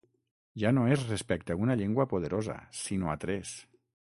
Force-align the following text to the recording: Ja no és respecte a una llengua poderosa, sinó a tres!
Ja 0.61 0.71
no 0.77 0.85
és 0.95 1.03
respecte 1.09 1.55
a 1.57 1.63
una 1.65 1.75
llengua 1.81 2.07
poderosa, 2.15 2.57
sinó 2.81 3.13
a 3.15 3.17
tres! 3.27 3.53